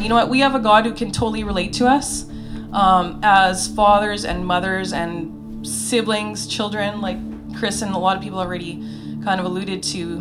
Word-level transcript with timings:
you 0.00 0.08
know 0.08 0.14
what? 0.14 0.28
We 0.28 0.40
have 0.40 0.54
a 0.54 0.60
God 0.60 0.86
who 0.86 0.94
can 0.94 1.10
totally 1.10 1.44
relate 1.44 1.72
to 1.74 1.86
us 1.86 2.26
um, 2.72 3.20
as 3.22 3.68
fathers 3.68 4.24
and 4.24 4.46
mothers 4.46 4.92
and 4.92 5.66
siblings, 5.66 6.46
children. 6.46 7.00
Like 7.00 7.18
Chris 7.58 7.82
and 7.82 7.94
a 7.94 7.98
lot 7.98 8.16
of 8.16 8.22
people 8.22 8.38
already 8.38 8.76
kind 9.24 9.40
of 9.40 9.46
alluded 9.46 9.82
to 9.82 10.16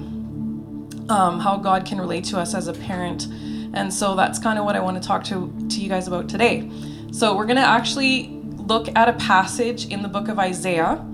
um, 1.09 1.39
how 1.39 1.57
God 1.57 1.85
can 1.85 1.99
relate 1.99 2.23
to 2.25 2.39
us 2.39 2.55
as 2.55 2.67
a 2.67 2.73
parent. 2.73 3.27
And 3.73 3.93
so 3.93 4.15
that's 4.15 4.39
kind 4.39 4.57
of 4.57 4.65
what 4.65 4.75
I 4.75 4.79
want 4.79 5.01
to 5.01 5.07
talk 5.07 5.23
to, 5.25 5.53
to 5.69 5.79
you 5.79 5.89
guys 5.89 6.07
about 6.07 6.27
today. 6.27 6.69
So 7.11 7.35
we're 7.35 7.45
going 7.45 7.57
to 7.57 7.61
actually 7.61 8.29
look 8.57 8.89
at 8.95 9.07
a 9.07 9.13
passage 9.13 9.87
in 9.89 10.01
the 10.01 10.09
book 10.09 10.27
of 10.27 10.39
Isaiah 10.39 11.05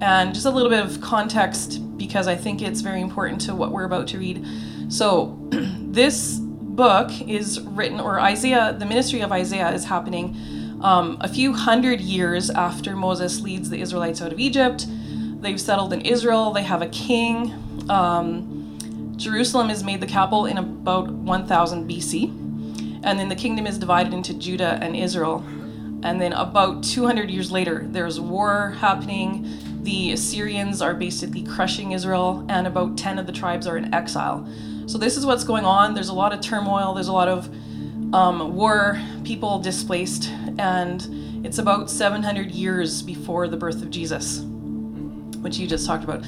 and 0.00 0.32
just 0.32 0.46
a 0.46 0.50
little 0.50 0.70
bit 0.70 0.84
of 0.84 1.00
context 1.00 1.82
because 1.96 2.28
I 2.28 2.36
think 2.36 2.62
it's 2.62 2.82
very 2.82 3.00
important 3.00 3.40
to 3.42 3.54
what 3.54 3.72
we're 3.72 3.84
about 3.84 4.06
to 4.08 4.18
read. 4.18 4.46
So, 4.88 5.38
this 5.50 6.40
book 6.76 7.10
is 7.26 7.60
written, 7.60 7.98
or 7.98 8.20
Isaiah, 8.20 8.76
the 8.78 8.86
ministry 8.86 9.20
of 9.20 9.32
Isaiah 9.32 9.72
is 9.72 9.86
happening 9.86 10.36
um, 10.80 11.16
a 11.20 11.28
few 11.28 11.52
hundred 11.54 12.00
years 12.00 12.50
after 12.50 12.94
Moses 12.94 13.40
leads 13.40 13.70
the 13.70 13.80
Israelites 13.80 14.20
out 14.20 14.32
of 14.32 14.38
Egypt. 14.38 14.86
They've 15.40 15.60
settled 15.60 15.92
in 15.92 16.02
Israel, 16.02 16.52
they 16.52 16.62
have 16.62 16.82
a 16.82 16.88
king. 16.88 17.52
Um, 17.88 18.76
Jerusalem 19.16 19.70
is 19.70 19.82
made 19.82 20.00
the 20.00 20.06
capital 20.06 20.44
in 20.44 20.58
about 20.58 21.08
1000 21.08 21.88
BC, 21.88 22.28
and 23.02 23.18
then 23.18 23.28
the 23.28 23.34
kingdom 23.34 23.66
is 23.66 23.78
divided 23.78 24.12
into 24.12 24.34
Judah 24.34 24.78
and 24.82 24.94
Israel. 24.94 25.44
And 26.02 26.20
then 26.20 26.34
about 26.34 26.84
200 26.84 27.30
years 27.30 27.50
later, 27.50 27.86
there's 27.88 28.20
war 28.20 28.76
happening 28.78 29.48
the 29.82 30.12
Assyrians 30.12 30.82
are 30.82 30.94
basically 30.94 31.42
crushing 31.42 31.92
Israel, 31.92 32.44
and 32.48 32.66
about 32.66 32.98
10 32.98 33.18
of 33.18 33.26
the 33.26 33.32
tribes 33.32 33.66
are 33.66 33.76
in 33.76 33.94
exile. 33.94 34.46
So, 34.86 34.98
this 34.98 35.16
is 35.16 35.26
what's 35.26 35.42
going 35.42 35.64
on. 35.64 35.94
There's 35.94 36.10
a 36.10 36.14
lot 36.14 36.32
of 36.32 36.40
turmoil, 36.40 36.94
there's 36.94 37.08
a 37.08 37.12
lot 37.12 37.26
of 37.26 37.48
um, 38.14 38.54
war, 38.54 39.02
people 39.24 39.58
displaced, 39.58 40.30
and 40.58 41.44
it's 41.44 41.58
about 41.58 41.90
700 41.90 42.52
years 42.52 43.02
before 43.02 43.48
the 43.48 43.56
birth 43.56 43.82
of 43.82 43.90
Jesus, 43.90 44.42
which 45.40 45.58
you 45.58 45.66
just 45.66 45.86
talked 45.88 46.04
about. 46.04 46.24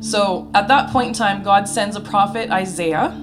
So, 0.00 0.50
at 0.54 0.66
that 0.66 0.90
point 0.90 1.08
in 1.08 1.14
time, 1.14 1.44
God 1.44 1.68
sends 1.68 1.94
a 1.94 2.00
prophet, 2.00 2.50
Isaiah, 2.50 3.16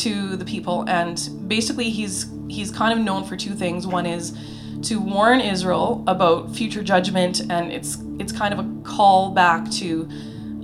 to 0.00 0.36
the 0.36 0.44
people, 0.44 0.84
and 0.88 1.28
basically, 1.46 1.88
he's 1.88 2.26
he's 2.48 2.72
kind 2.72 2.98
of 2.98 3.04
known 3.04 3.22
for 3.22 3.36
two 3.36 3.54
things. 3.54 3.86
One 3.86 4.04
is 4.04 4.36
to 4.82 5.00
warn 5.00 5.40
Israel 5.40 6.02
about 6.08 6.56
future 6.56 6.82
judgment, 6.82 7.40
and 7.50 7.72
it's 7.72 7.98
it's 8.18 8.32
kind 8.32 8.52
of 8.52 8.58
a 8.58 8.82
call 8.82 9.30
back 9.30 9.70
to 9.72 10.08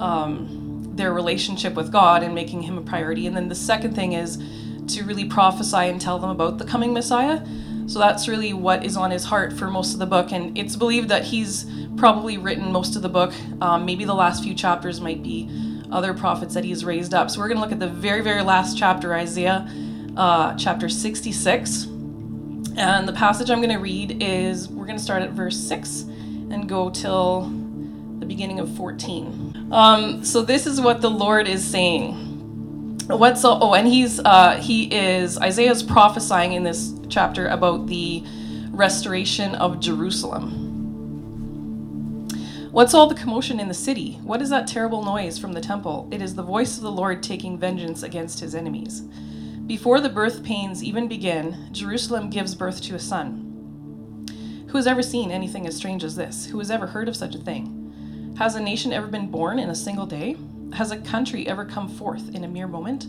um, 0.00 0.63
their 0.96 1.12
relationship 1.12 1.74
with 1.74 1.92
God 1.92 2.22
and 2.22 2.34
making 2.34 2.62
Him 2.62 2.78
a 2.78 2.82
priority. 2.82 3.26
And 3.26 3.36
then 3.36 3.48
the 3.48 3.54
second 3.54 3.94
thing 3.94 4.12
is 4.12 4.38
to 4.88 5.04
really 5.04 5.24
prophesy 5.24 5.88
and 5.88 6.00
tell 6.00 6.18
them 6.18 6.30
about 6.30 6.58
the 6.58 6.64
coming 6.64 6.92
Messiah. 6.92 7.44
So 7.86 7.98
that's 7.98 8.28
really 8.28 8.52
what 8.54 8.84
is 8.84 8.96
on 8.96 9.10
his 9.10 9.24
heart 9.24 9.52
for 9.52 9.70
most 9.70 9.92
of 9.92 9.98
the 9.98 10.06
book, 10.06 10.32
and 10.32 10.56
it's 10.56 10.74
believed 10.74 11.10
that 11.10 11.24
he's 11.24 11.66
probably 11.96 12.38
written 12.38 12.72
most 12.72 12.96
of 12.96 13.02
the 13.02 13.08
book. 13.08 13.32
Um, 13.60 13.84
maybe 13.84 14.04
the 14.04 14.14
last 14.14 14.42
few 14.42 14.54
chapters 14.54 15.00
might 15.00 15.22
be 15.22 15.50
other 15.92 16.14
prophets 16.14 16.54
that 16.54 16.64
he's 16.64 16.84
raised 16.84 17.12
up. 17.12 17.30
So 17.30 17.40
we're 17.40 17.48
going 17.48 17.58
to 17.58 17.62
look 17.62 17.72
at 17.72 17.80
the 17.80 17.88
very, 17.88 18.22
very 18.22 18.42
last 18.42 18.78
chapter, 18.78 19.14
Isaiah, 19.14 19.70
uh, 20.16 20.56
chapter 20.56 20.88
66. 20.88 21.84
And 22.76 23.06
the 23.06 23.12
passage 23.12 23.50
I'm 23.50 23.58
going 23.58 23.70
to 23.70 23.78
read 23.78 24.22
is 24.22 24.68
we're 24.68 24.86
going 24.86 24.98
to 24.98 25.02
start 25.02 25.22
at 25.22 25.30
verse 25.30 25.56
6 25.56 26.00
and 26.00 26.68
go 26.68 26.90
till 26.90 27.52
the 28.25 28.34
beginning 28.34 28.58
of 28.58 28.75
14. 28.77 29.69
Um, 29.70 30.25
so 30.25 30.42
this 30.42 30.67
is 30.67 30.80
what 30.80 31.00
the 31.00 31.11
Lord 31.11 31.47
is 31.47 31.64
saying. 31.64 32.30
What's 33.06 33.44
all 33.44 33.62
oh, 33.62 33.75
and 33.75 33.86
he's 33.86 34.19
uh, 34.20 34.56
he 34.56 34.84
is 34.84 35.39
Isaiah's 35.39 35.83
prophesying 35.83 36.55
in 36.55 36.62
this 36.64 36.95
chapter 37.11 37.48
about 37.48 37.86
the 37.86 38.25
restoration 38.70 39.55
of 39.57 39.79
Jerusalem. 39.79 40.63
What's 42.73 42.95
all 42.95 43.07
the 43.07 43.14
commotion 43.14 43.61
in 43.61 43.68
the 43.68 43.74
city? 43.74 44.18
What 44.23 44.40
is 44.40 44.48
that 44.51 44.67
terrible 44.67 45.05
noise 45.05 45.39
from 45.39 45.52
the 45.52 45.61
temple? 45.61 46.08
It 46.11 46.23
is 46.23 46.34
the 46.34 46.42
voice 46.42 46.79
of 46.79 46.83
the 46.83 46.90
Lord 46.90 47.23
taking 47.23 47.58
vengeance 47.58 48.02
against 48.02 48.40
his 48.40 48.55
enemies. 48.55 49.02
Before 49.67 50.01
the 50.01 50.08
birth 50.08 50.42
pains 50.42 50.83
even 50.83 51.08
begin, 51.08 51.68
Jerusalem 51.73 52.30
gives 52.30 52.55
birth 52.55 52.80
to 52.83 52.95
a 52.95 52.98
son. 52.98 54.24
Who 54.68 54.79
has 54.79 54.86
ever 54.86 55.02
seen 55.02 55.30
anything 55.30 55.67
as 55.67 55.77
strange 55.77 56.02
as 56.02 56.17
this? 56.17 56.46
Who 56.46 56.58
has 56.58 56.70
ever 56.70 56.86
heard 56.86 57.08
of 57.08 57.17
such 57.17 57.34
a 57.34 57.39
thing? 57.39 57.83
Has 58.36 58.56
a 58.56 58.61
nation 58.61 58.92
ever 58.92 59.06
been 59.06 59.30
born 59.30 59.61
in 59.61 59.70
a 59.70 59.77
single 59.77 60.06
day? 60.06 60.36
Has 60.72 60.90
a 60.90 60.98
country 60.98 61.46
ever 61.46 61.64
come 61.64 61.89
forth 61.89 62.34
in 62.34 62.42
a 62.42 62.48
mere 62.48 62.67
moment? 62.67 63.06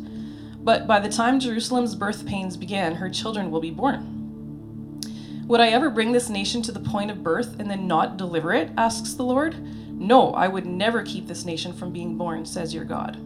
But 0.63 0.85
by 0.85 0.99
the 0.99 1.09
time 1.09 1.39
Jerusalem's 1.39 1.95
birth 1.95 2.27
pains 2.27 2.55
begin, 2.55 2.95
her 2.95 3.09
children 3.09 3.49
will 3.49 3.59
be 3.59 3.71
born. 3.71 5.01
Would 5.47 5.61
I 5.61 5.69
ever 5.69 5.89
bring 5.89 6.11
this 6.11 6.29
nation 6.29 6.61
to 6.63 6.71
the 6.71 6.79
point 6.79 7.09
of 7.09 7.23
birth 7.23 7.59
and 7.59 7.69
then 7.69 7.87
not 7.87 8.17
deliver 8.17 8.53
it? 8.53 8.69
asks 8.77 9.13
the 9.13 9.23
Lord. 9.23 9.55
No, 9.91 10.31
I 10.33 10.47
would 10.47 10.67
never 10.67 11.01
keep 11.01 11.27
this 11.27 11.43
nation 11.43 11.73
from 11.73 11.91
being 11.91 12.17
born, 12.17 12.45
says 12.45 12.73
your 12.73 12.85
God. 12.85 13.17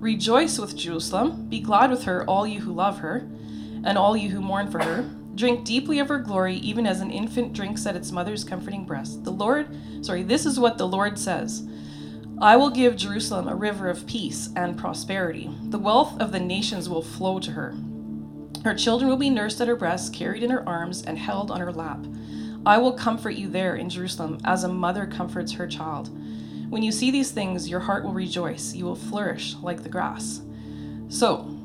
Rejoice 0.00 0.58
with 0.58 0.74
Jerusalem, 0.74 1.48
be 1.50 1.60
glad 1.60 1.90
with 1.90 2.04
her, 2.04 2.24
all 2.24 2.46
you 2.46 2.60
who 2.60 2.72
love 2.72 3.00
her, 3.00 3.28
and 3.84 3.98
all 3.98 4.16
you 4.16 4.30
who 4.30 4.40
mourn 4.40 4.70
for 4.70 4.82
her. 4.82 5.10
Drink 5.40 5.64
deeply 5.64 5.98
of 6.00 6.08
her 6.08 6.18
glory, 6.18 6.56
even 6.56 6.86
as 6.86 7.00
an 7.00 7.10
infant 7.10 7.54
drinks 7.54 7.86
at 7.86 7.96
its 7.96 8.12
mother's 8.12 8.44
comforting 8.44 8.84
breast. 8.84 9.24
The 9.24 9.32
Lord, 9.32 9.74
sorry, 10.02 10.22
this 10.22 10.44
is 10.44 10.60
what 10.60 10.76
the 10.76 10.86
Lord 10.86 11.18
says 11.18 11.66
I 12.42 12.56
will 12.56 12.68
give 12.68 12.94
Jerusalem 12.94 13.48
a 13.48 13.54
river 13.54 13.88
of 13.88 14.06
peace 14.06 14.50
and 14.54 14.76
prosperity. 14.76 15.50
The 15.62 15.78
wealth 15.78 16.20
of 16.20 16.32
the 16.32 16.40
nations 16.40 16.90
will 16.90 17.00
flow 17.00 17.40
to 17.40 17.52
her. 17.52 17.74
Her 18.64 18.74
children 18.74 19.08
will 19.08 19.16
be 19.16 19.30
nursed 19.30 19.62
at 19.62 19.68
her 19.68 19.76
breast, 19.76 20.12
carried 20.12 20.42
in 20.42 20.50
her 20.50 20.68
arms, 20.68 21.00
and 21.00 21.16
held 21.16 21.50
on 21.50 21.60
her 21.60 21.72
lap. 21.72 22.04
I 22.66 22.76
will 22.76 22.92
comfort 22.92 23.30
you 23.30 23.48
there 23.48 23.76
in 23.76 23.88
Jerusalem, 23.88 24.40
as 24.44 24.64
a 24.64 24.68
mother 24.68 25.06
comforts 25.06 25.52
her 25.52 25.66
child. 25.66 26.10
When 26.68 26.82
you 26.82 26.92
see 26.92 27.10
these 27.10 27.30
things, 27.30 27.66
your 27.66 27.80
heart 27.80 28.04
will 28.04 28.12
rejoice. 28.12 28.74
You 28.74 28.84
will 28.84 28.94
flourish 28.94 29.54
like 29.62 29.84
the 29.84 29.88
grass. 29.88 30.42
So, 31.08 31.59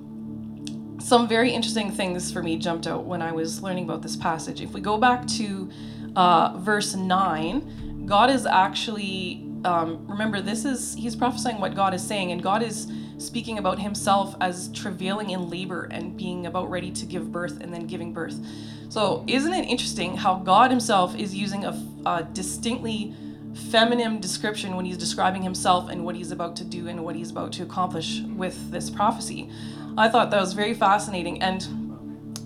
some 1.05 1.27
very 1.27 1.51
interesting 1.51 1.91
things 1.91 2.31
for 2.31 2.41
me 2.41 2.57
jumped 2.57 2.87
out 2.87 3.03
when 3.03 3.21
I 3.21 3.31
was 3.31 3.61
learning 3.61 3.83
about 3.83 4.01
this 4.01 4.15
passage. 4.15 4.59
If 4.59 4.73
we 4.73 4.81
go 4.81 4.97
back 4.97 5.27
to 5.37 5.69
uh, 6.15 6.57
verse 6.57 6.95
9, 6.95 8.05
God 8.07 8.31
is 8.31 8.47
actually, 8.47 9.47
um, 9.65 10.03
remember, 10.07 10.41
this 10.41 10.65
is, 10.65 10.95
he's 10.95 11.15
prophesying 11.15 11.61
what 11.61 11.75
God 11.75 11.93
is 11.93 12.01
saying, 12.01 12.31
and 12.31 12.41
God 12.41 12.63
is 12.63 12.91
speaking 13.19 13.59
about 13.59 13.77
himself 13.77 14.35
as 14.41 14.69
travailing 14.69 15.29
in 15.29 15.47
labor 15.47 15.87
and 15.91 16.17
being 16.17 16.47
about 16.47 16.71
ready 16.71 16.89
to 16.89 17.05
give 17.05 17.31
birth 17.31 17.61
and 17.61 17.71
then 17.71 17.85
giving 17.85 18.11
birth. 18.11 18.43
So, 18.89 19.23
isn't 19.27 19.53
it 19.53 19.67
interesting 19.67 20.17
how 20.17 20.39
God 20.39 20.71
himself 20.71 21.15
is 21.15 21.35
using 21.35 21.65
a, 21.65 21.79
a 22.07 22.23
distinctly 22.33 23.13
feminine 23.55 24.19
description 24.19 24.75
when 24.75 24.85
he's 24.85 24.97
describing 24.97 25.41
himself 25.41 25.89
and 25.89 26.03
what 26.03 26.15
he's 26.15 26.31
about 26.31 26.55
to 26.57 26.63
do 26.63 26.87
and 26.87 27.03
what 27.03 27.15
he's 27.15 27.31
about 27.31 27.51
to 27.53 27.63
accomplish 27.63 28.21
with 28.35 28.71
this 28.71 28.89
prophecy. 28.89 29.49
I 29.97 30.09
thought 30.09 30.29
that 30.31 30.41
was 30.41 30.53
very 30.53 30.73
fascinating. 30.73 31.41
And 31.41 31.65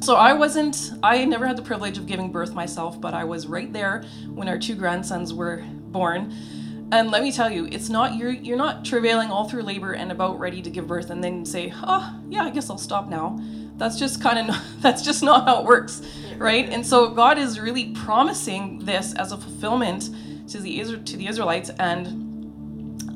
so 0.01 0.15
I 0.15 0.33
wasn't, 0.33 0.91
I 1.03 1.25
never 1.25 1.47
had 1.47 1.57
the 1.57 1.61
privilege 1.61 1.97
of 1.97 2.05
giving 2.05 2.31
birth 2.31 2.53
myself, 2.53 3.01
but 3.01 3.13
I 3.13 3.23
was 3.23 3.47
right 3.47 3.71
there 3.73 4.03
when 4.33 4.47
our 4.47 4.59
two 4.59 4.75
grandsons 4.75 5.33
were 5.33 5.63
born. 5.67 6.33
And 6.91 7.11
let 7.11 7.21
me 7.21 7.31
tell 7.31 7.51
you, 7.51 7.67
it's 7.71 7.89
not 7.89 8.15
you're 8.15 8.31
you're 8.31 8.57
not 8.57 8.83
travailing 8.83 9.29
all 9.29 9.47
through 9.47 9.61
labor 9.61 9.93
and 9.93 10.11
about 10.11 10.39
ready 10.39 10.59
to 10.63 10.71
give 10.71 10.87
birth 10.87 11.11
and 11.11 11.23
then 11.23 11.45
say, 11.45 11.71
"Oh, 11.83 12.19
yeah, 12.29 12.43
I 12.43 12.49
guess 12.49 12.67
I'll 12.67 12.79
stop 12.79 13.07
now." 13.09 13.39
That's 13.77 13.99
just 13.99 14.23
kind 14.23 14.49
of 14.49 14.55
that's 14.81 15.03
just 15.03 15.21
not 15.21 15.45
how 15.45 15.59
it 15.59 15.65
works, 15.65 16.01
right? 16.37 16.67
And 16.67 16.83
so 16.83 17.09
God 17.09 17.37
is 17.37 17.59
really 17.59 17.91
promising 17.91 18.79
this 18.85 19.13
as 19.13 19.31
a 19.31 19.37
fulfillment 19.37 20.09
to 20.49 20.59
the 20.59 20.97
to 21.03 21.17
the 21.17 21.27
Israelites 21.27 21.69
and 21.79 22.29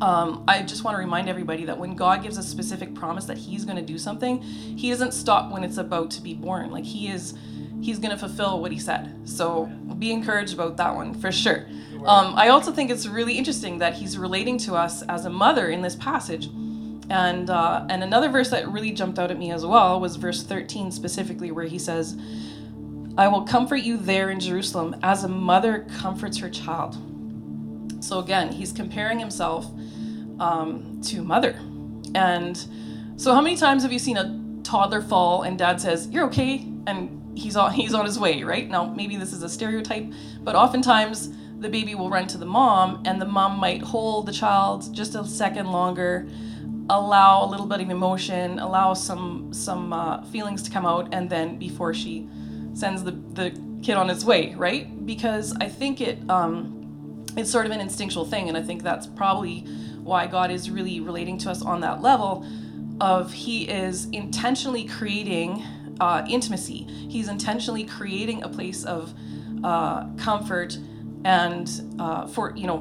um, 0.03 0.43
I 0.49 0.63
just 0.63 0.83
want 0.83 0.95
to 0.95 0.99
remind 0.99 1.29
everybody 1.29 1.63
that 1.63 1.77
when 1.77 1.95
God 1.95 2.23
gives 2.23 2.37
a 2.37 2.43
specific 2.43 2.93
promise 2.93 3.23
that 3.25 3.37
He's 3.37 3.63
going 3.63 3.77
to 3.77 3.81
do 3.81 3.97
something, 3.97 4.41
He 4.41 4.89
doesn't 4.89 5.13
stop 5.13 5.49
when 5.49 5.63
it's 5.63 5.77
about 5.77 6.11
to 6.11 6.21
be 6.21 6.33
born. 6.33 6.71
Like 6.71 6.83
He 6.83 7.07
is, 7.07 7.35
He's 7.81 7.99
going 7.99 8.11
to 8.11 8.17
fulfill 8.17 8.59
what 8.59 8.73
He 8.73 8.79
said. 8.79 9.17
So 9.23 9.65
be 9.99 10.11
encouraged 10.11 10.53
about 10.53 10.75
that 10.75 10.93
one 10.93 11.13
for 11.13 11.31
sure. 11.31 11.67
Um, 12.05 12.33
I 12.35 12.49
also 12.49 12.73
think 12.73 12.91
it's 12.91 13.07
really 13.07 13.37
interesting 13.37 13.77
that 13.77 13.93
He's 13.93 14.17
relating 14.17 14.57
to 14.59 14.75
us 14.75 15.03
as 15.03 15.25
a 15.25 15.29
mother 15.29 15.69
in 15.69 15.81
this 15.81 15.95
passage. 15.95 16.47
And 17.09 17.49
uh, 17.49 17.85
and 17.89 18.03
another 18.03 18.27
verse 18.29 18.49
that 18.49 18.67
really 18.67 18.91
jumped 18.91 19.19
out 19.19 19.31
at 19.31 19.39
me 19.39 19.51
as 19.51 19.65
well 19.65 20.01
was 20.01 20.17
verse 20.17 20.43
13 20.43 20.91
specifically, 20.91 21.51
where 21.51 21.65
He 21.65 21.79
says, 21.79 22.17
"I 23.17 23.29
will 23.29 23.43
comfort 23.43 23.83
you 23.83 23.95
there 23.95 24.29
in 24.29 24.41
Jerusalem, 24.41 24.97
as 25.01 25.23
a 25.23 25.29
mother 25.29 25.85
comforts 25.97 26.39
her 26.39 26.49
child." 26.49 26.97
So 28.03 28.19
again, 28.19 28.51
he's 28.51 28.71
comparing 28.71 29.19
himself 29.19 29.65
um, 30.39 31.01
to 31.05 31.23
mother. 31.23 31.59
And 32.15 32.57
so, 33.15 33.33
how 33.33 33.41
many 33.41 33.55
times 33.55 33.83
have 33.83 33.91
you 33.91 33.99
seen 33.99 34.17
a 34.17 34.39
toddler 34.63 35.01
fall 35.01 35.43
and 35.43 35.57
dad 35.57 35.79
says, 35.81 36.07
You're 36.09 36.25
okay? 36.25 36.67
And 36.85 37.37
he's 37.37 37.55
on, 37.55 37.73
he's 37.73 37.93
on 37.93 38.05
his 38.05 38.19
way, 38.19 38.43
right? 38.43 38.69
Now, 38.69 38.85
maybe 38.85 39.15
this 39.15 39.33
is 39.33 39.41
a 39.43 39.49
stereotype, 39.49 40.05
but 40.41 40.55
oftentimes 40.55 41.31
the 41.59 41.69
baby 41.69 41.95
will 41.95 42.09
run 42.09 42.27
to 42.27 42.37
the 42.37 42.45
mom, 42.45 43.01
and 43.05 43.21
the 43.21 43.25
mom 43.25 43.57
might 43.57 43.81
hold 43.81 44.25
the 44.25 44.33
child 44.33 44.93
just 44.93 45.15
a 45.15 45.25
second 45.25 45.71
longer. 45.71 46.27
allow 46.89 47.45
a 47.45 47.47
little 47.47 47.65
bit 47.65 47.79
of 47.79 47.89
emotion, 47.89 48.59
allow 48.59 48.93
some 48.93 49.53
some 49.53 49.93
uh, 49.93 50.21
feelings 50.25 50.61
to 50.63 50.69
come 50.69 50.85
out, 50.85 51.13
and 51.13 51.29
then 51.29 51.57
before 51.57 51.93
she 51.93 52.27
sends 52.73 53.03
the 53.03 53.11
the 53.11 53.51
kid 53.81 53.95
on 53.95 54.09
its 54.09 54.25
way, 54.25 54.53
right? 54.55 55.05
Because 55.05 55.55
I 55.61 55.69
think 55.69 56.01
it 56.01 56.17
um, 56.29 56.82
it's 57.35 57.51
sort 57.51 57.65
of 57.65 57.71
an 57.71 57.81
instinctual 57.81 58.25
thing, 58.25 58.47
and 58.47 58.57
I 58.57 58.61
think 58.61 58.83
that's 58.83 59.07
probably 59.07 59.61
why 60.03 60.27
God 60.27 60.51
is 60.51 60.69
really 60.69 60.99
relating 60.99 61.37
to 61.39 61.51
us 61.51 61.61
on 61.61 61.81
that 61.81 62.01
level 62.01 62.45
of 63.01 63.33
He 63.33 63.67
is 63.69 64.05
intentionally 64.11 64.85
creating 64.85 65.63
uh, 65.99 66.25
intimacy. 66.29 66.83
He's 67.09 67.27
intentionally 67.27 67.85
creating 67.85 68.43
a 68.43 68.49
place 68.49 68.83
of 68.83 69.13
uh, 69.63 70.13
comfort 70.15 70.77
and 71.25 71.95
uh, 71.99 72.27
for 72.27 72.53
you 72.55 72.67
know 72.67 72.79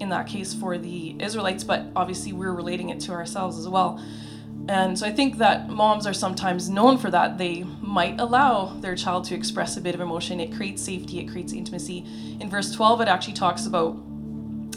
in 0.00 0.08
that 0.10 0.26
case 0.26 0.54
for 0.54 0.78
the 0.78 1.16
Israelites, 1.18 1.64
but 1.64 1.86
obviously 1.96 2.32
we're 2.32 2.52
relating 2.52 2.90
it 2.90 3.00
to 3.00 3.12
ourselves 3.12 3.58
as 3.58 3.68
well. 3.68 4.02
And 4.68 4.98
so 4.98 5.06
I 5.06 5.12
think 5.12 5.38
that 5.38 5.70
moms 5.70 6.06
are 6.06 6.12
sometimes 6.12 6.68
known 6.68 6.98
for 6.98 7.10
that. 7.10 7.38
They 7.38 7.64
might 7.80 8.20
allow 8.20 8.66
their 8.80 8.94
child 8.94 9.24
to 9.24 9.34
express 9.34 9.78
a 9.78 9.80
bit 9.80 9.94
of 9.94 10.00
emotion. 10.00 10.40
It 10.40 10.54
creates 10.54 10.82
safety, 10.82 11.20
it 11.20 11.30
creates 11.30 11.54
intimacy. 11.54 12.04
In 12.38 12.50
verse 12.50 12.70
12, 12.72 13.00
it 13.00 13.08
actually 13.08 13.32
talks 13.32 13.64
about 13.64 13.92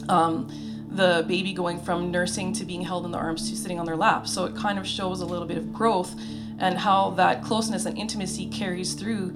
um, 0.08 0.50
the 0.90 1.26
baby 1.28 1.52
going 1.52 1.80
from 1.80 2.10
nursing 2.10 2.54
to 2.54 2.66
being 2.66 2.82
held 2.84 3.04
in 3.06 3.12
the 3.12 3.18
arms 3.18 3.50
to 3.50 3.56
sitting 3.56 3.80
on 3.80 3.86
their 3.86 3.98
lap. 3.98 4.28
So 4.28 4.46
it 4.46 4.56
kind 4.56 4.80
of 4.80 4.88
shows 4.88 5.20
a 5.20 5.26
little 5.26 5.46
bit 5.46 5.58
of 5.58 5.74
growth 5.74 6.16
and 6.58 6.78
how 6.78 7.10
that 7.12 7.44
closeness 7.44 7.86
and 7.86 7.98
intimacy 7.98 8.48
carries 8.48 8.94
through 8.94 9.36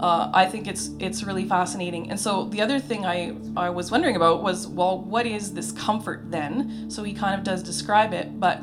uh, 0.00 0.30
I 0.32 0.46
think 0.46 0.68
it's 0.68 0.90
it's 1.00 1.24
really 1.24 1.44
fascinating. 1.44 2.10
And 2.10 2.20
so 2.20 2.44
the 2.44 2.60
other 2.60 2.78
thing 2.78 3.04
I, 3.04 3.34
I 3.56 3.70
was 3.70 3.90
wondering 3.90 4.14
about 4.14 4.42
was, 4.44 4.66
well, 4.68 5.00
what 5.00 5.26
is 5.26 5.54
this 5.54 5.72
comfort 5.72 6.30
then? 6.30 6.88
So 6.88 7.02
he 7.02 7.12
kind 7.12 7.34
of 7.34 7.42
does 7.42 7.64
describe 7.64 8.12
it, 8.12 8.38
but 8.38 8.62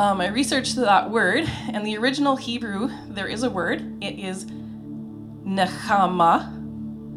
um, 0.00 0.20
I 0.22 0.28
researched 0.28 0.76
that 0.76 1.10
word, 1.10 1.44
and 1.68 1.86
the 1.86 1.98
original 1.98 2.34
Hebrew, 2.34 2.88
there 3.08 3.26
is 3.26 3.42
a 3.42 3.50
word. 3.50 4.02
It 4.02 4.18
is 4.18 4.46
nechama. 4.46 5.58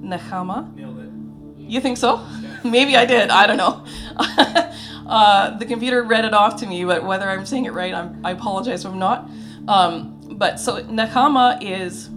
Nechama. 0.02 0.76
Nailed 0.76 1.00
it. 1.00 1.62
You 1.62 1.80
think 1.80 1.98
so? 1.98 2.28
Maybe 2.66 2.98
I 2.98 3.06
did. 3.06 3.30
I 3.30 3.48
don't 3.48 3.56
know. 3.56 3.86
uh, 5.08 5.58
the 5.58 5.66
computer 5.66 6.04
read 6.04 6.26
it 6.26 6.34
off 6.34 6.60
to 6.60 6.68
me, 6.68 6.84
but 6.84 7.06
whether 7.06 7.30
I'm 7.30 7.46
saying 7.46 7.64
it 7.64 7.72
right, 7.72 7.94
I'm, 7.94 8.20
I 8.26 8.32
apologize 8.32 8.84
if 8.84 8.92
I'm 8.92 9.00
not. 9.00 9.30
Um, 9.70 10.20
but 10.32 10.60
so 10.60 10.84
nechama 10.84 11.60
is 11.62 12.10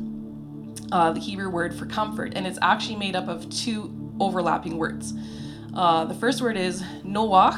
uh, 0.91 1.12
the 1.12 1.21
Hebrew 1.21 1.49
word 1.49 1.77
for 1.77 1.87
comfort, 1.87 2.33
and 2.35 2.45
it's 2.45 2.59
actually 2.61 2.97
made 2.97 3.15
up 3.15 3.29
of 3.29 3.49
two 3.51 4.17
overlapping 4.19 4.79
words. 4.79 5.15
Uh, 5.73 6.07
the 6.07 6.15
first 6.15 6.43
word 6.43 6.57
is 6.57 6.83
noach, 7.05 7.55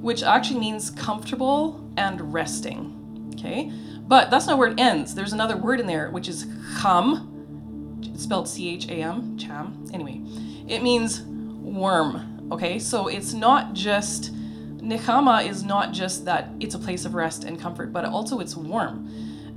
which 0.00 0.22
actually 0.22 0.60
means 0.60 0.90
comfortable 0.90 1.88
and 1.96 2.32
resting. 2.32 3.32
Okay, 3.34 3.72
but 4.02 4.30
that's 4.30 4.46
not 4.46 4.58
where 4.58 4.70
it 4.70 4.80
ends. 4.80 5.14
There's 5.14 5.32
another 5.32 5.56
word 5.56 5.80
in 5.80 5.86
there, 5.86 6.10
which 6.10 6.28
is 6.28 6.46
cham, 6.80 7.98
it's 8.02 8.24
spelled 8.24 8.48
C 8.48 8.74
H 8.74 8.88
A 8.88 8.94
M, 8.94 9.36
cham. 9.38 9.86
Anyway, 9.92 10.22
it 10.66 10.82
means 10.82 11.22
warm. 11.22 12.48
Okay, 12.50 12.78
so 12.78 13.08
it's 13.08 13.32
not 13.32 13.74
just 13.74 14.34
nechama 14.78 15.46
is 15.46 15.62
not 15.62 15.92
just 15.92 16.24
that 16.24 16.48
it's 16.60 16.74
a 16.74 16.78
place 16.78 17.04
of 17.04 17.14
rest 17.14 17.44
and 17.44 17.60
comfort, 17.60 17.92
but 17.92 18.04
also 18.04 18.40
it's 18.40 18.56
warm. 18.56 19.08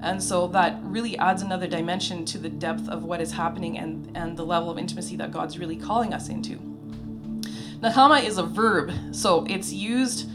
And 0.01 0.21
so 0.21 0.47
that 0.47 0.79
really 0.81 1.17
adds 1.17 1.41
another 1.43 1.67
dimension 1.67 2.25
to 2.25 2.37
the 2.39 2.49
depth 2.49 2.89
of 2.89 3.03
what 3.03 3.21
is 3.21 3.31
happening 3.33 3.77
and, 3.77 4.11
and 4.17 4.35
the 4.35 4.43
level 4.43 4.71
of 4.71 4.77
intimacy 4.79 5.15
that 5.17 5.31
God's 5.31 5.59
really 5.59 5.75
calling 5.75 6.13
us 6.13 6.27
into. 6.27 6.70
Nechama 7.81 8.23
is 8.23 8.37
a 8.37 8.43
verb, 8.43 8.91
so 9.11 9.43
it's 9.49 9.73
used, 9.73 10.29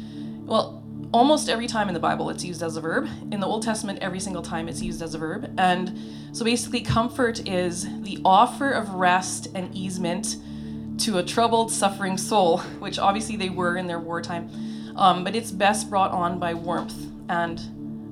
well, 0.46 0.82
almost 1.12 1.48
every 1.48 1.68
time 1.68 1.86
in 1.86 1.94
the 1.94 2.00
Bible 2.00 2.28
it's 2.28 2.44
used 2.44 2.60
as 2.60 2.76
a 2.76 2.80
verb. 2.80 3.08
In 3.30 3.38
the 3.38 3.46
Old 3.46 3.62
Testament, 3.62 4.00
every 4.00 4.18
single 4.18 4.42
time 4.42 4.68
it's 4.68 4.82
used 4.82 5.00
as 5.00 5.14
a 5.14 5.18
verb. 5.18 5.54
And 5.56 5.96
so 6.32 6.44
basically, 6.44 6.80
comfort 6.80 7.46
is 7.48 7.86
the 8.02 8.18
offer 8.24 8.72
of 8.72 8.94
rest 8.94 9.46
and 9.54 9.72
easement 9.76 10.38
to 10.98 11.18
a 11.18 11.22
troubled, 11.22 11.70
suffering 11.70 12.18
soul, 12.18 12.58
which 12.80 12.98
obviously 12.98 13.36
they 13.36 13.50
were 13.50 13.76
in 13.76 13.86
their 13.86 14.00
wartime. 14.00 14.50
Um, 14.96 15.22
but 15.22 15.36
it's 15.36 15.52
best 15.52 15.88
brought 15.88 16.10
on 16.10 16.40
by 16.40 16.54
warmth 16.54 16.96
and 17.28 17.60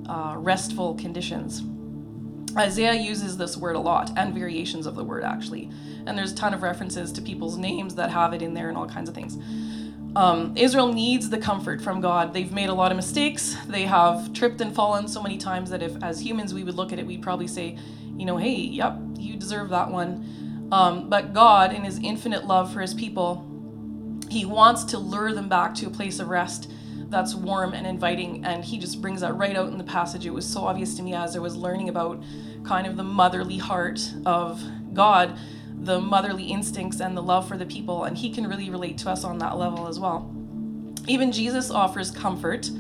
uh, 0.09 0.37
restful 0.39 0.95
conditions. 0.95 1.63
Isaiah 2.57 2.95
uses 2.95 3.37
this 3.37 3.57
word 3.57 3.77
a 3.77 3.81
lot 3.81 4.11
and 4.17 4.33
variations 4.35 4.87
of 4.87 4.95
the 4.95 5.05
word 5.05 5.25
actually. 5.25 5.71
And 6.07 6.17
there's 6.17 6.33
a 6.33 6.37
ton 6.37 6.55
of 6.55 6.63
references 6.63 7.11
to 7.13 7.23
people's 7.23 7.57
names 7.57 7.95
that 7.97 8.11
have 8.11 8.33
it 8.33 8.43
in 8.43 8.55
there 8.55 8.69
and 8.69 8.77
all 8.77 8.89
kinds 8.89 9.09
of 9.09 9.15
things. 9.15 9.39
Um, 10.17 10.53
Israel 10.57 10.93
needs 10.93 11.29
the 11.29 11.39
comfort 11.39 11.83
from 11.83 12.01
God. 12.01 12.33
They've 12.33 12.53
made 12.53 12.69
a 12.69 12.75
lot 12.75 12.93
of 12.93 12.97
mistakes. 12.97 13.57
They 13.67 13.83
have 13.83 14.33
tripped 14.33 14.61
and 14.61 14.73
fallen 14.73 15.09
so 15.09 15.21
many 15.21 15.39
times 15.39 15.71
that 15.71 15.83
if, 15.83 16.01
as 16.05 16.21
humans, 16.21 16.55
we 16.55 16.63
would 16.63 16.77
look 16.77 16.93
at 16.93 17.01
it, 17.01 17.07
we'd 17.07 17.23
probably 17.23 17.49
say, 17.49 17.77
you 18.17 18.25
know, 18.25 18.37
hey, 18.37 18.55
yep, 18.55 18.97
you 19.19 19.35
deserve 19.35 19.71
that 19.71 19.91
one. 19.91 20.69
Um, 20.71 21.09
but 21.09 21.33
God, 21.33 21.73
in 21.73 21.83
His 21.83 21.99
infinite 21.99 22.47
love 22.47 22.73
for 22.73 22.81
His 22.81 22.95
people, 22.95 23.45
He 24.31 24.45
wants 24.45 24.85
to 24.85 24.99
lure 24.99 25.33
them 25.33 25.49
back 25.49 25.75
to 25.77 25.87
a 25.87 25.91
place 25.91 26.21
of 26.21 26.29
rest 26.29 26.71
that's 27.11 27.35
warm 27.35 27.75
and 27.75 27.87
inviting. 27.87 28.45
And 28.45 28.65
he 28.65 28.79
just 28.79 29.01
brings 29.01 29.21
that 29.21 29.35
right 29.37 29.57
out 29.57 29.69
in 29.69 29.79
the 29.79 29.85
passage. 29.85 30.27
It 30.27 30.33
was 30.33 30.47
so 30.47 30.63
obvious 30.63 30.95
to 30.97 31.03
me 31.03 31.15
as 31.15 31.37
I 31.37 31.39
was 31.39 31.57
learning 31.57 31.89
about 31.89 32.23
kind 32.65 32.87
of 32.87 32.97
the 32.97 33.05
motherly 33.05 33.59
heart 33.59 34.01
of 34.25 34.63
God, 34.93 35.39
the 35.75 36.01
motherly 36.01 36.45
instincts 36.45 37.01
and 37.01 37.17
the 37.17 37.23
love 37.23 37.47
for 37.49 37.57
the 37.57 37.67
people. 37.67 38.05
And 38.05 38.17
he 38.17 38.33
can 38.33 38.47
really 38.47 38.71
relate 38.71 38.99
to 38.99 39.11
us 39.11 39.25
on 39.25 39.39
that 39.39 39.57
level 39.57 39.87
as 39.87 39.99
well. 39.99 40.35
Even 41.07 41.33
Jesus 41.33 41.71
offers 41.71 42.11
comfort. 42.11 42.71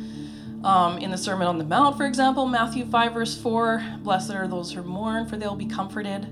Um, 0.62 0.96
in 0.96 1.10
the 1.10 1.18
Sermon 1.18 1.46
on 1.46 1.58
the 1.58 1.64
Mount, 1.64 1.98
for 1.98 2.06
example, 2.06 2.46
Matthew 2.46 2.86
5, 2.86 3.12
verse 3.12 3.36
4, 3.36 3.84
blessed 3.98 4.30
are 4.30 4.48
those 4.48 4.72
who 4.72 4.82
mourn, 4.82 5.26
for 5.26 5.36
they'll 5.36 5.54
be 5.54 5.66
comforted. 5.66 6.24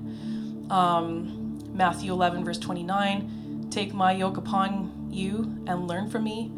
Um, 0.70 1.60
Matthew 1.74 2.12
11, 2.12 2.42
verse 2.42 2.58
29, 2.58 3.68
take 3.70 3.92
my 3.92 4.12
yoke 4.12 4.38
upon 4.38 5.08
you 5.10 5.62
and 5.66 5.86
learn 5.86 6.08
from 6.08 6.24
me, 6.24 6.50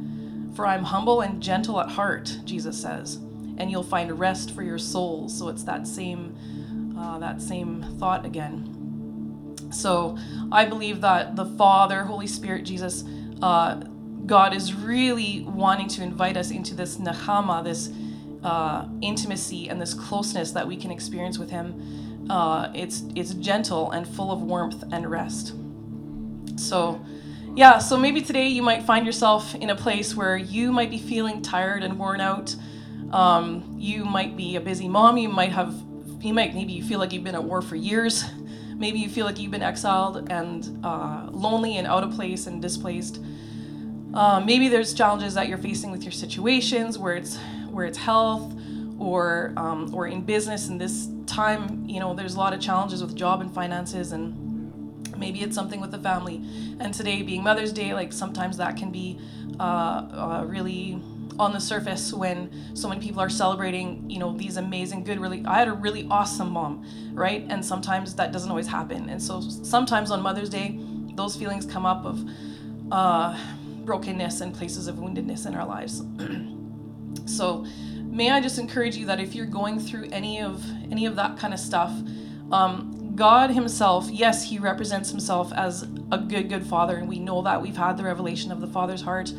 for 0.54 0.66
I'm 0.66 0.84
humble 0.84 1.20
and 1.20 1.42
gentle 1.42 1.80
at 1.80 1.88
heart, 1.88 2.38
Jesus 2.44 2.80
says, 2.80 3.16
and 3.58 3.70
you'll 3.70 3.82
find 3.82 4.18
rest 4.18 4.54
for 4.54 4.62
your 4.62 4.78
souls. 4.78 5.36
So 5.36 5.48
it's 5.48 5.64
that 5.64 5.86
same, 5.86 6.94
uh, 6.98 7.18
that 7.18 7.42
same 7.42 7.82
thought 7.98 8.24
again. 8.24 8.70
So 9.72 10.16
I 10.52 10.64
believe 10.64 11.00
that 11.00 11.36
the 11.36 11.44
Father, 11.44 12.04
Holy 12.04 12.26
Spirit, 12.26 12.64
Jesus, 12.64 13.04
uh, 13.42 13.76
God 14.26 14.54
is 14.54 14.74
really 14.74 15.42
wanting 15.42 15.88
to 15.88 16.02
invite 16.02 16.36
us 16.36 16.50
into 16.50 16.74
this 16.74 16.96
nechama, 16.96 17.62
this 17.64 17.90
uh, 18.42 18.86
intimacy 19.00 19.68
and 19.68 19.80
this 19.80 19.94
closeness 19.94 20.52
that 20.52 20.66
we 20.66 20.76
can 20.76 20.90
experience 20.90 21.38
with 21.38 21.50
Him. 21.50 22.26
Uh, 22.30 22.70
it's 22.74 23.02
it's 23.14 23.34
gentle 23.34 23.90
and 23.90 24.08
full 24.08 24.30
of 24.30 24.40
warmth 24.40 24.82
and 24.92 25.10
rest. 25.10 25.54
So 26.56 27.04
yeah, 27.56 27.78
so 27.78 27.96
maybe 27.96 28.20
today 28.20 28.48
you 28.48 28.62
might 28.62 28.82
find 28.82 29.06
yourself 29.06 29.54
in 29.54 29.70
a 29.70 29.76
place 29.76 30.14
where 30.14 30.36
you 30.36 30.72
might 30.72 30.90
be 30.90 30.98
feeling 30.98 31.40
tired 31.40 31.84
and 31.84 31.96
worn 31.98 32.20
out. 32.20 32.54
Um, 33.12 33.76
you 33.78 34.04
might 34.04 34.36
be 34.36 34.56
a 34.56 34.60
busy 34.60 34.88
mom. 34.88 35.18
You 35.18 35.28
might 35.28 35.52
have, 35.52 35.72
you 36.20 36.34
might 36.34 36.52
maybe 36.52 36.72
you 36.72 36.82
feel 36.82 36.98
like 36.98 37.12
you've 37.12 37.22
been 37.22 37.36
at 37.36 37.44
war 37.44 37.62
for 37.62 37.76
years. 37.76 38.24
Maybe 38.76 38.98
you 38.98 39.08
feel 39.08 39.24
like 39.24 39.38
you've 39.38 39.52
been 39.52 39.62
exiled 39.62 40.28
and 40.32 40.84
uh, 40.84 41.28
lonely 41.30 41.76
and 41.76 41.86
out 41.86 42.02
of 42.02 42.12
place 42.12 42.48
and 42.48 42.60
displaced. 42.60 43.20
Uh, 44.12 44.40
maybe 44.40 44.68
there's 44.68 44.92
challenges 44.92 45.34
that 45.34 45.46
you're 45.46 45.58
facing 45.58 45.92
with 45.92 46.02
your 46.02 46.12
situations 46.12 46.98
where 46.98 47.14
it's 47.14 47.38
where 47.70 47.86
it's 47.86 47.98
health 47.98 48.52
or 48.98 49.52
um, 49.56 49.94
or 49.94 50.08
in 50.08 50.22
business. 50.22 50.68
And 50.68 50.80
this 50.80 51.08
time, 51.26 51.84
you 51.88 52.00
know, 52.00 52.14
there's 52.14 52.34
a 52.34 52.38
lot 52.38 52.52
of 52.52 52.60
challenges 52.60 53.00
with 53.00 53.14
job 53.14 53.40
and 53.40 53.52
finances 53.54 54.10
and 54.10 54.43
maybe 55.24 55.40
it's 55.40 55.56
something 55.60 55.80
with 55.80 55.90
the 55.90 56.02
family. 56.10 56.36
And 56.80 56.92
today 56.92 57.22
being 57.22 57.42
mother's 57.42 57.72
day 57.72 57.94
like 57.94 58.12
sometimes 58.12 58.56
that 58.58 58.76
can 58.76 58.90
be 58.90 59.18
uh, 59.58 59.62
uh, 59.62 60.44
really 60.46 61.00
on 61.38 61.52
the 61.52 61.60
surface 61.60 62.12
when 62.12 62.38
so 62.74 62.88
many 62.88 63.00
people 63.00 63.20
are 63.20 63.28
celebrating 63.28 64.08
you 64.08 64.20
know 64.20 64.36
these 64.36 64.56
amazing 64.56 65.02
good 65.02 65.18
really 65.18 65.44
i 65.46 65.58
had 65.58 65.66
a 65.66 65.72
really 65.72 66.06
awesome 66.08 66.50
mom 66.58 66.74
right? 67.14 67.46
And 67.48 67.64
sometimes 67.64 68.14
that 68.16 68.32
doesn't 68.32 68.50
always 68.50 68.66
happen. 68.66 69.08
And 69.08 69.22
so 69.22 69.40
sometimes 69.40 70.10
on 70.10 70.20
mother's 70.20 70.50
day 70.50 70.78
those 71.14 71.36
feelings 71.36 71.64
come 71.64 71.86
up 71.86 72.04
of 72.04 72.28
uh, 72.90 73.38
brokenness 73.84 74.40
and 74.40 74.52
places 74.52 74.88
of 74.88 74.96
woundedness 74.96 75.46
in 75.46 75.54
our 75.54 75.66
lives. 75.66 76.02
So 77.26 77.64
may 78.00 78.30
i 78.30 78.40
just 78.40 78.58
encourage 78.58 78.96
you 78.96 79.06
that 79.06 79.18
if 79.18 79.34
you're 79.34 79.46
going 79.60 79.80
through 79.80 80.08
any 80.12 80.40
of 80.40 80.62
any 80.92 81.06
of 81.06 81.16
that 81.16 81.38
kind 81.38 81.54
of 81.54 81.60
stuff 81.60 81.90
um, 82.52 83.03
God 83.14 83.50
Himself, 83.50 84.10
yes, 84.10 84.48
He 84.48 84.58
represents 84.58 85.10
Himself 85.10 85.52
as 85.52 85.82
a 86.10 86.18
good, 86.18 86.48
good 86.48 86.66
Father, 86.66 86.96
and 86.96 87.08
we 87.08 87.18
know 87.18 87.42
that. 87.42 87.62
We've 87.62 87.76
had 87.76 87.96
the 87.96 88.04
revelation 88.04 88.50
of 88.50 88.60
the 88.60 88.66
Father's 88.66 89.02
heart 89.02 89.32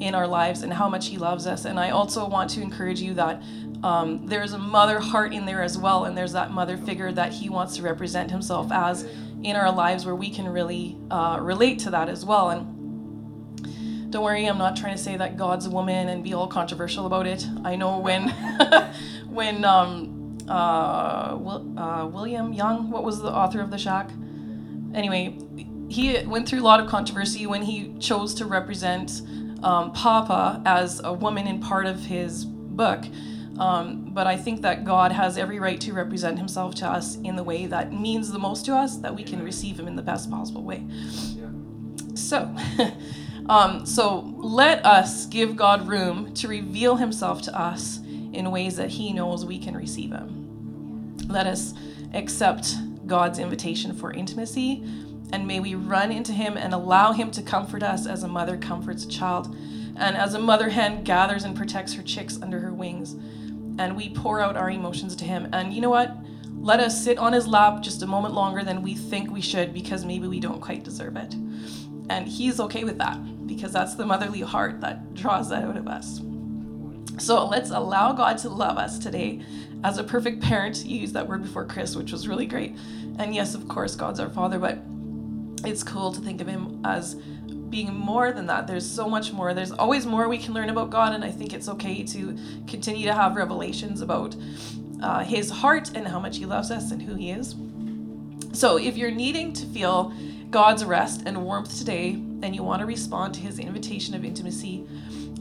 in 0.00 0.14
our 0.14 0.26
lives 0.26 0.62
and 0.62 0.72
how 0.72 0.88
much 0.88 1.08
He 1.08 1.18
loves 1.18 1.46
us. 1.46 1.64
And 1.64 1.78
I 1.78 1.90
also 1.90 2.26
want 2.26 2.50
to 2.50 2.62
encourage 2.62 3.00
you 3.00 3.14
that 3.14 3.42
um, 3.82 4.26
there's 4.26 4.52
a 4.52 4.58
mother 4.58 5.00
heart 5.00 5.34
in 5.34 5.44
there 5.44 5.62
as 5.62 5.76
well, 5.76 6.04
and 6.04 6.16
there's 6.16 6.32
that 6.32 6.50
mother 6.50 6.76
figure 6.76 7.12
that 7.12 7.32
He 7.32 7.48
wants 7.48 7.76
to 7.76 7.82
represent 7.82 8.30
Himself 8.30 8.72
as 8.72 9.06
in 9.42 9.56
our 9.56 9.72
lives 9.72 10.04
where 10.06 10.14
we 10.14 10.30
can 10.30 10.48
really 10.48 10.96
uh, 11.10 11.38
relate 11.40 11.78
to 11.80 11.90
that 11.90 12.08
as 12.08 12.24
well. 12.24 12.50
And 12.50 14.10
don't 14.10 14.24
worry, 14.24 14.46
I'm 14.46 14.58
not 14.58 14.76
trying 14.76 14.96
to 14.96 15.02
say 15.02 15.16
that 15.16 15.36
God's 15.36 15.66
a 15.66 15.70
woman 15.70 16.08
and 16.08 16.24
be 16.24 16.34
all 16.34 16.48
controversial 16.48 17.06
about 17.06 17.26
it. 17.26 17.46
I 17.64 17.76
know 17.76 17.98
when 17.98 18.28
when 19.28 19.64
um, 19.64 20.09
uh, 20.48 21.36
Will, 21.38 21.78
uh, 21.78 22.06
William 22.06 22.52
Young, 22.52 22.90
what 22.90 23.04
was 23.04 23.20
the 23.20 23.30
author 23.30 23.60
of 23.60 23.70
The 23.70 23.78
Shack? 23.78 24.10
Anyway, 24.94 25.38
he 25.88 26.22
went 26.24 26.48
through 26.48 26.60
a 26.60 26.62
lot 26.62 26.80
of 26.80 26.88
controversy 26.88 27.46
when 27.46 27.62
he 27.62 27.94
chose 27.98 28.34
to 28.34 28.46
represent 28.46 29.22
um, 29.62 29.92
Papa 29.92 30.62
as 30.64 31.00
a 31.02 31.12
woman 31.12 31.46
in 31.46 31.60
part 31.60 31.86
of 31.86 32.04
his 32.04 32.44
book. 32.44 33.04
Um, 33.58 34.06
but 34.14 34.26
I 34.26 34.36
think 34.36 34.62
that 34.62 34.84
God 34.84 35.12
has 35.12 35.36
every 35.36 35.58
right 35.58 35.80
to 35.82 35.92
represent 35.92 36.38
himself 36.38 36.74
to 36.76 36.86
us 36.86 37.16
in 37.16 37.36
the 37.36 37.44
way 37.44 37.66
that 37.66 37.92
means 37.92 38.32
the 38.32 38.38
most 38.38 38.64
to 38.66 38.74
us, 38.74 38.96
that 38.98 39.14
we 39.14 39.22
can 39.22 39.44
receive 39.44 39.78
him 39.78 39.86
in 39.86 39.96
the 39.96 40.02
best 40.02 40.30
possible 40.30 40.62
way. 40.62 40.82
So, 42.14 42.54
um, 43.48 43.84
so 43.84 44.32
let 44.38 44.84
us 44.86 45.26
give 45.26 45.56
God 45.56 45.86
room 45.86 46.32
to 46.34 46.48
reveal 46.48 46.96
himself 46.96 47.42
to 47.42 47.58
us 47.58 48.00
in 48.32 48.50
ways 48.50 48.76
that 48.76 48.90
he 48.90 49.12
knows 49.12 49.44
we 49.44 49.58
can 49.58 49.76
receive 49.76 50.12
him. 50.12 51.16
Let 51.28 51.46
us 51.46 51.74
accept 52.14 52.74
God's 53.06 53.38
invitation 53.38 53.92
for 53.92 54.12
intimacy 54.12 54.84
and 55.32 55.46
may 55.46 55.60
we 55.60 55.74
run 55.74 56.10
into 56.10 56.32
him 56.32 56.56
and 56.56 56.74
allow 56.74 57.12
him 57.12 57.30
to 57.32 57.42
comfort 57.42 57.82
us 57.82 58.06
as 58.06 58.22
a 58.22 58.28
mother 58.28 58.56
comforts 58.56 59.04
a 59.04 59.08
child 59.08 59.54
and 59.96 60.16
as 60.16 60.34
a 60.34 60.38
mother 60.38 60.68
hen 60.70 61.04
gathers 61.04 61.44
and 61.44 61.56
protects 61.56 61.94
her 61.94 62.02
chicks 62.02 62.40
under 62.42 62.58
her 62.60 62.72
wings 62.72 63.14
and 63.78 63.96
we 63.96 64.10
pour 64.10 64.40
out 64.40 64.56
our 64.56 64.70
emotions 64.70 65.14
to 65.16 65.24
him. 65.24 65.48
And 65.52 65.72
you 65.72 65.80
know 65.80 65.90
what? 65.90 66.16
Let 66.54 66.80
us 66.80 67.02
sit 67.02 67.18
on 67.18 67.32
his 67.32 67.46
lap 67.46 67.82
just 67.82 68.02
a 68.02 68.06
moment 68.06 68.34
longer 68.34 68.62
than 68.62 68.82
we 68.82 68.94
think 68.94 69.30
we 69.30 69.40
should 69.40 69.72
because 69.72 70.04
maybe 70.04 70.26
we 70.26 70.40
don't 70.40 70.60
quite 70.60 70.84
deserve 70.84 71.16
it. 71.16 71.34
And 72.10 72.26
he's 72.26 72.60
okay 72.60 72.84
with 72.84 72.98
that 72.98 73.46
because 73.46 73.72
that's 73.72 73.94
the 73.94 74.04
motherly 74.04 74.40
heart 74.40 74.80
that 74.80 75.14
draws 75.14 75.48
that 75.50 75.64
out 75.64 75.76
of 75.76 75.88
us 75.88 76.20
so 77.20 77.46
let's 77.46 77.70
allow 77.70 78.12
god 78.12 78.38
to 78.38 78.48
love 78.48 78.78
us 78.78 78.98
today 78.98 79.42
as 79.84 79.98
a 79.98 80.04
perfect 80.04 80.42
parent 80.42 80.84
you 80.84 80.98
used 80.98 81.14
that 81.14 81.26
word 81.26 81.42
before 81.42 81.64
chris 81.64 81.94
which 81.94 82.12
was 82.12 82.26
really 82.26 82.46
great 82.46 82.76
and 83.18 83.34
yes 83.34 83.54
of 83.54 83.68
course 83.68 83.94
god's 83.94 84.20
our 84.20 84.30
father 84.30 84.58
but 84.58 84.78
it's 85.64 85.82
cool 85.82 86.12
to 86.12 86.20
think 86.20 86.40
of 86.40 86.46
him 86.46 86.80
as 86.84 87.16
being 87.70 87.94
more 87.94 88.32
than 88.32 88.46
that. 88.46 88.66
There's 88.66 88.88
so 88.88 89.08
much 89.08 89.32
more. 89.32 89.54
There's 89.54 89.72
always 89.72 90.04
more 90.04 90.28
we 90.28 90.38
can 90.38 90.52
learn 90.52 90.68
about 90.68 90.90
God, 90.90 91.14
and 91.14 91.24
I 91.24 91.30
think 91.30 91.54
it's 91.54 91.68
okay 91.68 92.02
to 92.02 92.36
continue 92.66 93.06
to 93.06 93.14
have 93.14 93.36
revelations 93.36 94.00
about 94.00 94.34
uh, 95.02 95.24
His 95.24 95.50
heart 95.50 95.90
and 95.94 96.06
how 96.06 96.18
much 96.18 96.36
He 96.38 96.46
loves 96.46 96.70
us 96.70 96.90
and 96.90 97.00
who 97.00 97.14
He 97.14 97.30
is. 97.30 97.54
So, 98.52 98.76
if 98.76 98.96
you're 98.96 99.12
needing 99.12 99.52
to 99.54 99.66
feel 99.66 100.12
God's 100.50 100.84
rest 100.84 101.22
and 101.24 101.44
warmth 101.44 101.78
today, 101.78 102.10
and 102.42 102.54
you 102.54 102.64
want 102.64 102.80
to 102.80 102.86
respond 102.86 103.34
to 103.34 103.40
His 103.40 103.58
invitation 103.58 104.14
of 104.14 104.24
intimacy, 104.24 104.86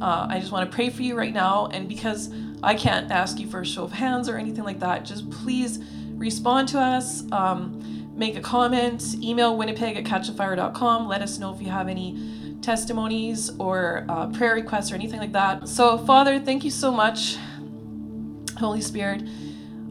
uh, 0.01 0.27
I 0.29 0.39
just 0.39 0.51
want 0.51 0.69
to 0.69 0.75
pray 0.75 0.89
for 0.89 1.01
you 1.01 1.17
right 1.17 1.33
now. 1.33 1.67
And 1.67 1.87
because 1.87 2.31
I 2.63 2.75
can't 2.75 3.11
ask 3.11 3.39
you 3.39 3.47
for 3.47 3.61
a 3.61 3.65
show 3.65 3.83
of 3.83 3.91
hands 3.91 4.29
or 4.29 4.37
anything 4.37 4.63
like 4.63 4.79
that, 4.79 5.05
just 5.05 5.29
please 5.29 5.79
respond 6.13 6.67
to 6.69 6.79
us. 6.79 7.29
Um, 7.31 8.13
make 8.15 8.35
a 8.35 8.41
comment, 8.41 9.15
email 9.21 9.57
winnipeg 9.57 9.97
at 9.97 10.03
catchafire.com. 10.03 11.07
Let 11.07 11.21
us 11.21 11.39
know 11.39 11.53
if 11.53 11.61
you 11.61 11.69
have 11.69 11.87
any 11.87 12.57
testimonies 12.61 13.49
or 13.57 14.05
uh, 14.09 14.27
prayer 14.27 14.55
requests 14.55 14.91
or 14.91 14.95
anything 14.95 15.19
like 15.19 15.31
that. 15.31 15.67
So, 15.67 15.97
Father, 15.97 16.39
thank 16.39 16.63
you 16.63 16.71
so 16.71 16.91
much, 16.91 17.37
Holy 18.57 18.81
Spirit. 18.81 19.23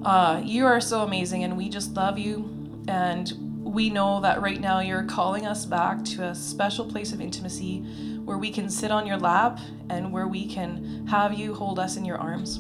Uh, 0.04 0.40
you 0.44 0.66
are 0.66 0.80
so 0.80 1.02
amazing, 1.02 1.44
and 1.44 1.56
we 1.56 1.68
just 1.68 1.94
love 1.94 2.18
you. 2.18 2.54
And 2.86 3.32
we 3.62 3.90
know 3.90 4.20
that 4.20 4.40
right 4.40 4.60
now 4.60 4.80
you're 4.80 5.04
calling 5.04 5.46
us 5.46 5.66
back 5.66 6.04
to 6.04 6.24
a 6.24 6.34
special 6.34 6.86
place 6.86 7.12
of 7.12 7.20
intimacy 7.20 7.84
where 8.28 8.36
we 8.36 8.50
can 8.50 8.68
sit 8.68 8.90
on 8.90 9.06
your 9.06 9.16
lap 9.16 9.58
and 9.88 10.12
where 10.12 10.28
we 10.28 10.46
can 10.46 11.06
have 11.06 11.32
you 11.32 11.54
hold 11.54 11.78
us 11.78 11.96
in 11.96 12.04
your 12.04 12.18
arms. 12.18 12.56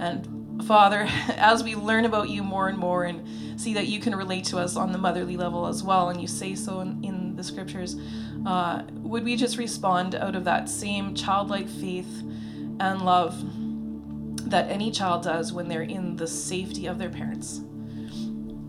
And 0.00 0.64
Father, 0.66 1.06
as 1.36 1.62
we 1.62 1.74
learn 1.76 2.06
about 2.06 2.30
you 2.30 2.42
more 2.42 2.68
and 2.68 2.78
more 2.78 3.04
and 3.04 3.60
see 3.60 3.74
that 3.74 3.86
you 3.86 4.00
can 4.00 4.14
relate 4.14 4.44
to 4.44 4.56
us 4.56 4.76
on 4.76 4.92
the 4.92 4.98
motherly 4.98 5.36
level 5.36 5.66
as 5.66 5.82
well, 5.82 6.08
and 6.08 6.22
you 6.22 6.26
say 6.26 6.54
so 6.54 6.80
in, 6.80 7.04
in 7.04 7.36
the 7.36 7.44
scriptures. 7.44 7.96
Uh, 8.46 8.84
would 8.92 9.24
we 9.24 9.36
just 9.36 9.58
respond 9.58 10.14
out 10.14 10.34
of 10.34 10.44
that 10.44 10.70
same 10.70 11.14
childlike 11.14 11.68
faith 11.68 12.22
and 12.80 13.02
love 13.02 13.36
that 14.48 14.70
any 14.70 14.90
child 14.90 15.22
does 15.22 15.52
when 15.52 15.68
they're 15.68 15.82
in 15.82 16.16
the 16.16 16.26
safety 16.26 16.86
of 16.86 16.96
their 16.96 17.10
parents? 17.10 17.60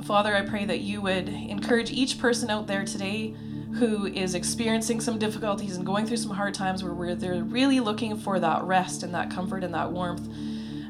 Father, 0.04 0.36
I 0.36 0.42
pray 0.42 0.66
that 0.66 0.82
you 0.82 1.00
would 1.00 1.30
encourage 1.30 1.92
each 1.92 2.20
person 2.20 2.50
out 2.50 2.68
there 2.68 2.84
today 2.84 3.36
who 3.76 4.08
is 4.08 4.36
experiencing 4.36 5.00
some 5.00 5.20
difficulties 5.20 5.78
and 5.78 5.86
going 5.86 6.06
through 6.06 6.18
some 6.18 6.32
hard 6.32 6.54
times 6.54 6.84
where, 6.84 6.94
where 6.94 7.16
they're 7.16 7.44
really 7.44 7.80
looking 7.80 8.18
for 8.18 8.40
that 8.40 8.64
rest 8.64 9.04
and 9.04 9.14
that 9.14 9.30
comfort 9.30 9.64
and 9.64 9.74
that 9.74 9.92
warmth 9.92 10.28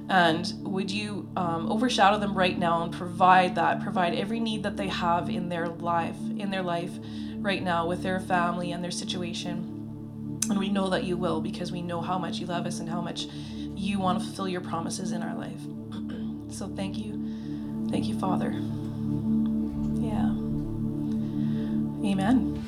and 0.10 0.54
would 0.64 0.90
you 0.90 1.30
um, 1.38 1.72
overshadow 1.72 2.18
them 2.18 2.34
right 2.34 2.58
now 2.58 2.82
and 2.82 2.92
provide 2.92 3.56
that, 3.56 3.82
provide 3.82 4.16
every 4.16 4.40
need 4.40 4.64
that 4.64 4.76
they 4.76 4.88
have 4.88 5.30
in 5.30 5.50
their 5.50 5.68
life, 5.68 6.18
in 6.38 6.50
their 6.50 6.64
life 6.64 6.92
right 7.36 7.62
now 7.62 7.88
with 7.88 8.02
their 8.02 8.20
family 8.20 8.72
and 8.72 8.84
their 8.84 8.92
situation. 8.92 10.40
And 10.50 10.58
we 10.58 10.70
know 10.70 10.90
that 10.90 11.04
you 11.04 11.16
will 11.16 11.42
because 11.42 11.72
we 11.72 11.84
know 11.84 12.02
how 12.02 12.18
much 12.18 12.40
you 12.40 12.48
love 12.48 12.66
us 12.66 12.80
and 12.80 12.90
how 12.90 13.02
much 13.02 13.28
you 13.76 14.00
want 14.00 14.20
to 14.20 14.26
fulfill 14.26 14.48
your 14.48 14.62
promises 14.62 15.12
in 15.12 15.22
our 15.22 15.36
life. 15.36 15.62
so 16.52 16.68
thank 16.76 16.98
you. 16.98 17.14
Thank 17.92 18.06
you, 18.06 18.18
Father. 18.18 18.52
Yeah. 20.02 20.39
Amen. 22.04 22.64